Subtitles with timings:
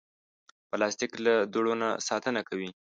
[0.69, 2.69] پلاستيک له دوړو نه ساتنه کوي.